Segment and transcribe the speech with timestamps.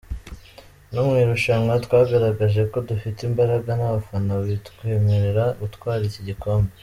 [0.91, 6.71] No mu irushanwa twagaragaje ko dufite imbaraga n’abafana bitwemerera gutwara iki gikombe.